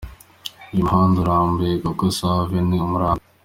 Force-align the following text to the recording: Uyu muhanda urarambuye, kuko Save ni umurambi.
Uyu 0.71 0.81
muhanda 0.85 1.17
urarambuye, 1.19 1.73
kuko 1.83 2.03
Save 2.17 2.57
ni 2.67 2.77
umurambi. 2.85 3.25